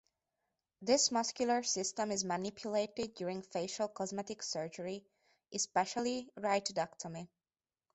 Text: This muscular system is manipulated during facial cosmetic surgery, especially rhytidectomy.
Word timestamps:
This 0.81 1.11
muscular 1.11 1.61
system 1.61 2.09
is 2.11 2.23
manipulated 2.25 3.13
during 3.13 3.43
facial 3.43 3.87
cosmetic 3.87 4.41
surgery, 4.41 5.05
especially 5.53 6.27
rhytidectomy. 6.39 7.27